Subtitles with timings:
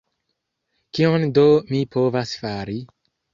[0.97, 1.43] Kion do
[1.75, 2.81] mi povas fari?